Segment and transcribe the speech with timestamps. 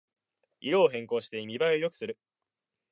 [0.61, 2.17] 色を変更して見ばえを良くする